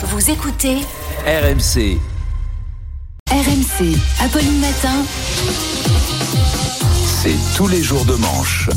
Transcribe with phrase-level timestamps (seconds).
[0.00, 0.76] Vous écoutez
[1.26, 1.98] RMC.
[3.28, 3.96] RMC.
[4.20, 4.94] Apolline Matin.
[7.04, 8.70] C'est tous les jours de manche.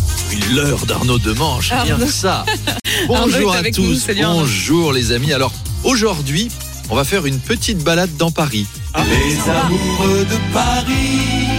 [0.55, 2.43] L'heure d'Arnaud de Manche, rien que ça.
[3.07, 4.39] Bonjour à tous, nous, salut Arnaud.
[4.39, 5.31] bonjour les amis.
[5.31, 5.53] Alors
[5.83, 6.49] aujourd'hui,
[6.89, 8.65] on va faire une petite balade dans Paris.
[8.95, 11.50] Les amoureux de Paris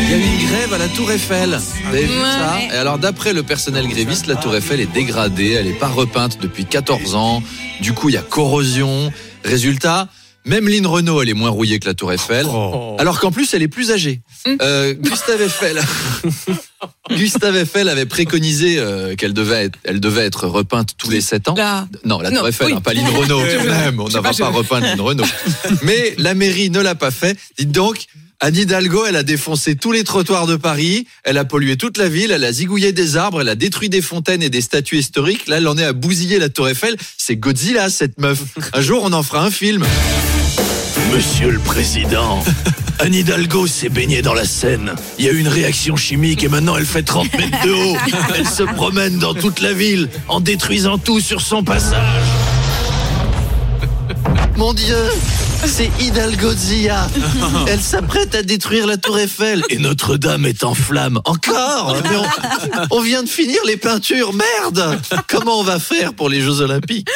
[0.00, 1.58] Il y a eu une grève à la Tour Eiffel.
[1.84, 2.68] Vous avez vu ça Ouais.
[2.72, 6.38] Et alors d'après le personnel gréviste, la Tour Eiffel est dégradée, elle n'est pas repeinte
[6.40, 7.42] depuis 14 ans.
[7.80, 9.12] Du coup, il y a corrosion.
[9.44, 10.08] Résultat,
[10.44, 12.46] même Lynn Renault, elle est moins rouillée que la Tour Eiffel.
[12.98, 14.20] Alors qu'en plus, elle est plus âgée.
[14.46, 14.50] Mm.
[14.62, 15.80] Euh, Gustave Eiffel.
[17.10, 21.48] Gustave Eiffel avait préconisé euh, qu'elle devait être, elle devait être repeinte tous les 7
[21.48, 21.54] ans.
[22.04, 22.72] Non, la Non, Tour Eiffel, oui.
[22.76, 24.00] hein, pas Lynn Renault, même.
[24.00, 25.24] On ne pas, repeindre Lynn Renault.
[25.82, 27.36] Mais la mairie ne l'a pas fait.
[27.58, 28.06] Dites donc,
[28.40, 32.08] Anne Hidalgo, elle a défoncé tous les trottoirs de Paris, elle a pollué toute la
[32.08, 35.48] ville, elle a zigouillé des arbres, elle a détruit des fontaines et des statues historiques.
[35.48, 36.96] Là, elle en est à bousiller la Tour Eiffel.
[37.16, 38.38] C'est Godzilla, cette meuf.
[38.74, 39.84] Un jour, on en fera un film.
[41.12, 42.44] Monsieur le Président,
[43.00, 44.92] Anne Hidalgo s'est baignée dans la Seine.
[45.18, 47.96] Il y a eu une réaction chimique et maintenant elle fait 30 mètres de haut.
[48.36, 52.22] Elle se promène dans toute la ville en détruisant tout sur son passage.
[54.56, 54.96] Mon Dieu,
[55.66, 57.08] c'est Hidalgozilla.
[57.66, 59.62] Elle s'apprête à détruire la Tour Eiffel.
[59.70, 61.20] Et Notre-Dame est en flammes.
[61.24, 66.28] Encore Mais on, on vient de finir les peintures, merde Comment on va faire pour
[66.28, 67.08] les Jeux Olympiques?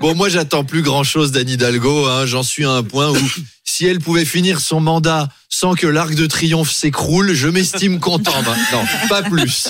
[0.00, 2.26] Bon, moi j'attends plus grand-chose d'Anne Hidalgo, hein.
[2.26, 3.18] j'en suis à un point où
[3.64, 8.34] si elle pouvait finir son mandat sans que l'Arc de Triomphe s'écroule, je m'estime content.
[8.44, 9.68] Ben, non, pas plus.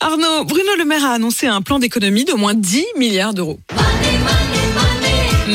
[0.00, 3.60] Arnaud, Bruno Le Maire a annoncé un plan d'économie d'au moins 10 milliards d'euros.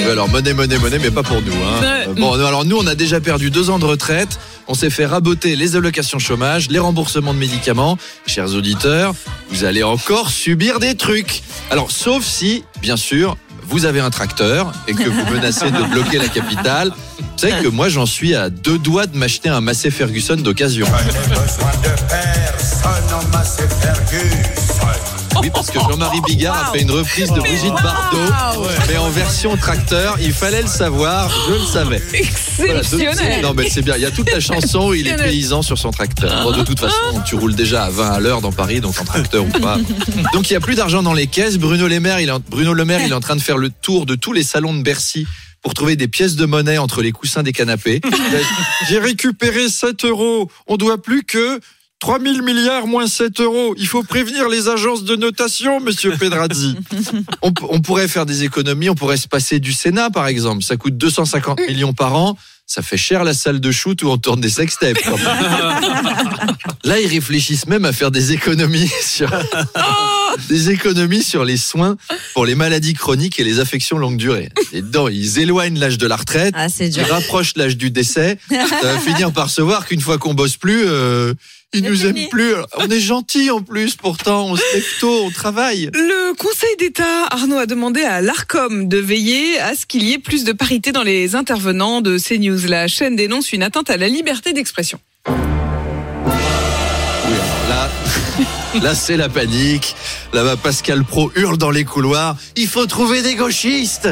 [0.03, 1.53] Alors, monnaie, monnaie, monnaie, mais pas pour nous.
[1.53, 1.83] Hein.
[1.83, 4.39] Euh, Bon, alors nous, on a déjà perdu deux ans de retraite.
[4.67, 7.97] On s'est fait raboter les allocations chômage, les remboursements de médicaments.
[8.25, 9.13] Chers auditeurs,
[9.49, 11.41] vous allez encore subir des trucs.
[11.71, 16.17] Alors, sauf si, bien sûr, vous avez un tracteur et que vous menacez de bloquer
[16.17, 16.93] la capitale.
[17.19, 20.87] Vous savez que moi, j'en suis à deux doigts de m'acheter un Massey Ferguson d'occasion.
[20.87, 23.43] besoin de personne en
[23.81, 25.16] Ferguson.
[25.41, 29.55] Oui, parce que Jean-Marie Bigard a fait une reprise de Brigitte Bardot, mais en version
[29.57, 30.17] tracteur.
[30.19, 32.01] Il fallait le savoir, je le savais.
[32.57, 33.43] Voilà, Exceptionnel.
[33.43, 35.77] non mais c'est bien, il y a toute la chanson où il est paysan sur
[35.77, 36.41] son tracteur.
[36.43, 39.05] Bon, de toute façon, tu roules déjà à 20 à l'heure dans Paris, donc en
[39.05, 39.77] tracteur ou pas.
[40.33, 41.57] Donc il y a plus d'argent dans les caisses.
[41.57, 43.59] Bruno Le Maire, il est en, Bruno Le Maire, il est en train de faire
[43.59, 45.27] le tour de tous les salons de Bercy
[45.61, 48.01] pour trouver des pièces de monnaie entre les coussins des canapés.
[48.89, 50.49] J'ai récupéré 7 euros.
[50.65, 51.59] On doit plus que
[51.99, 53.73] 3000 milliards moins 7 euros.
[53.77, 56.75] Il faut prévenir les agences de notation, monsieur Pedrazzi.
[57.41, 60.63] On, pourrait faire des économies, on pourrait se passer du Sénat, par exemple.
[60.63, 62.37] Ça coûte 250 millions par an.
[62.65, 64.97] Ça fait cher la salle de shoot où on tourne des sextapes.
[66.83, 69.29] Là, ils réfléchissent même à faire des économies sur
[70.49, 71.97] des économies sur les soins
[72.33, 74.49] pour les maladies chroniques et les affections longue durée.
[74.73, 78.37] Et dedans, ils éloignent l'âge de la retraite, Ah, c'est ils rapprochent l'âge du décès.
[78.49, 81.33] Ça va finir par se voir qu'une fois qu'on bosse plus, euh,
[81.73, 82.21] ils nous fini.
[82.23, 82.53] aiment plus.
[82.77, 85.89] On est gentils en plus, pourtant, on se lève tôt, on travaille.
[85.93, 90.17] Le Conseil d'État, Arnaud, a demandé à l'ARCOM de veiller à ce qu'il y ait
[90.19, 92.67] plus de parité dans les intervenants de CNews.
[92.67, 94.99] La chaîne dénonce une atteinte à la liberté d'expression.
[98.81, 99.95] là, c'est la panique.
[100.33, 102.35] Là-bas, Pascal Pro hurle dans les couloirs.
[102.55, 104.09] Il faut trouver des gauchistes.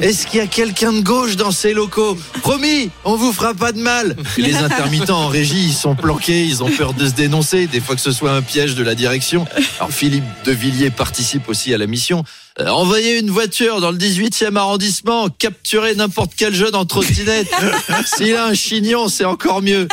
[0.00, 2.16] Est-ce qu'il y a quelqu'un de gauche dans ces locaux?
[2.40, 4.16] Promis, on vous fera pas de mal.
[4.36, 7.94] Les intermittents en régie, ils sont planqués, ils ont peur de se dénoncer, des fois
[7.94, 9.46] que ce soit un piège de la direction.
[9.78, 12.24] Alors Philippe de Villiers participe aussi à la mission.
[12.60, 17.48] Euh, envoyez une voiture dans le 18e arrondissement, capturez n'importe quel jeune en trottinette.
[18.16, 19.86] S'il a un chignon, c'est encore mieux.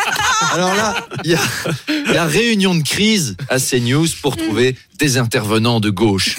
[0.52, 1.42] Alors là, il y a
[2.12, 6.38] la réunion de crise à CNews pour trouver des intervenants de gauche.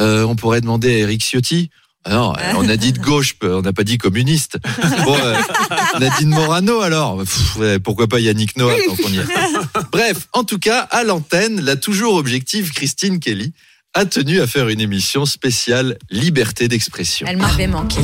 [0.00, 1.70] Euh, on pourrait demander à Eric Ciotti.
[2.04, 4.58] Ah non, on a dit de gauche, on n'a pas dit communiste.
[5.04, 5.36] Bon, euh,
[6.00, 7.18] Nadine Morano alors.
[7.18, 9.26] Pff, pourquoi pas Yannick Noah tant qu'on y est.
[9.92, 13.52] Bref, en tout cas, à l'antenne, la toujours objective Christine Kelly
[13.94, 17.26] a tenu à faire une émission spéciale liberté d'expression.
[17.28, 18.00] Elle m'avait manqué.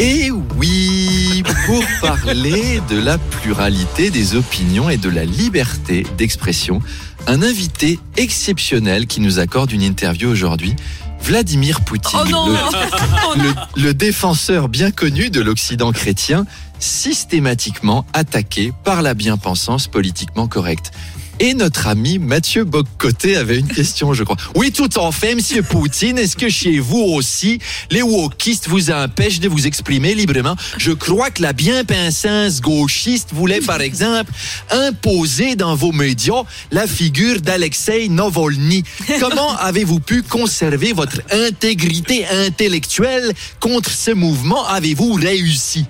[0.00, 6.80] Et oui, pour parler de la pluralité des opinions et de la liberté d'expression,
[7.26, 10.74] un invité exceptionnel qui nous accorde une interview aujourd'hui,
[11.20, 13.44] Vladimir Poutine, Oh non le, non.
[13.76, 16.46] le- le défenseur bien connu de l'Occident chrétien,
[16.78, 20.92] systématiquement attaqué par la bien-pensance politiquement correcte.
[21.40, 24.36] Et notre ami Mathieu Boccoté avait une question, je crois.
[24.56, 29.38] Oui, tout en fait, Monsieur Poutine, est-ce que chez vous aussi, les wokistes vous empêchent
[29.38, 30.56] de vous exprimer librement?
[30.78, 34.32] Je crois que la bien-pensance gauchiste voulait, par exemple,
[34.70, 36.42] imposer dans vos médias
[36.72, 38.82] la figure d'Alexei Novolny.
[39.20, 44.66] Comment avez-vous pu conserver votre intégrité intellectuelle contre ce mouvement?
[44.66, 45.86] Avez-vous réussi?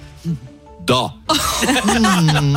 [0.89, 1.13] Da.
[1.85, 2.57] Hmm.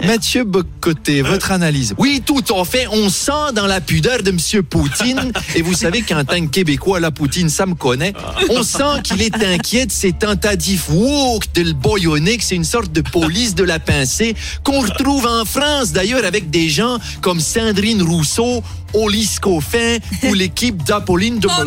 [0.06, 1.94] Mathieu Bocoté, votre analyse.
[1.98, 6.02] Oui, tout en fait, on sent dans la pudeur de Monsieur Poutine, et vous savez
[6.02, 8.12] qu'en tant que Québécois, la Poutine, ça me connaît,
[8.50, 12.62] on sent qu'il est inquiet de ces tentatives woke de le boyonner, que c'est une
[12.62, 17.40] sorte de police de la pensée qu'on retrouve en France, d'ailleurs, avec des gens comme
[17.40, 18.62] Sandrine Rousseau,
[18.94, 21.64] Olis Coffin ou l'équipe d'Apolline de Oh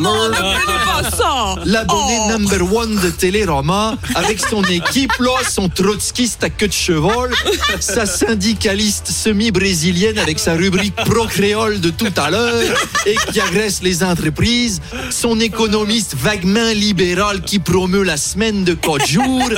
[1.03, 2.31] ça L'abonné Oh.
[2.31, 7.31] number one de Télérama, avec son équipe, là, son trotskiste à queue de cheval,
[7.79, 12.63] sa syndicaliste semi-brésilienne avec sa rubrique pro-créole de tout à l'heure
[13.05, 19.07] et qui agresse les entreprises, son économiste vaguement libéral qui promeut la semaine de quatre
[19.07, 19.49] jours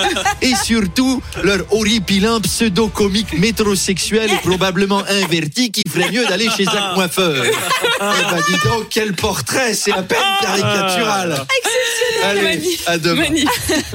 [0.41, 6.93] et surtout leur horripilant pseudo-comique métrosexuel et probablement inverti qui ferait mieux d'aller chez un
[6.93, 7.43] coiffeur.
[7.45, 11.45] Eh ben, dis donc, quel portrait, c'est à peine caricatural.
[12.23, 13.21] Allez, à demain.
[13.21, 13.85] Magnifique.